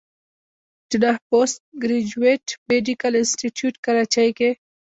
جناح 0.91 1.17
پوسټ 1.29 1.59
ګريجويټ 1.83 2.45
ميډيکل 2.69 3.13
انسټيتيوټ 3.21 3.75
کراچۍ 3.85 4.29
کښې 4.37 4.49